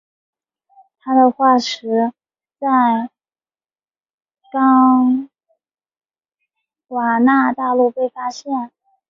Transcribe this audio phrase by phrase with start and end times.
[1.01, 2.11] 它们的化石
[2.57, 2.67] 在
[4.51, 5.29] 冈
[6.87, 8.51] 瓦纳大陆被发现。